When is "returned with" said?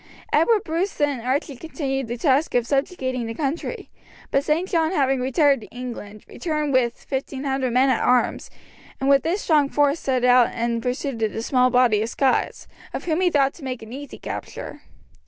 6.27-7.03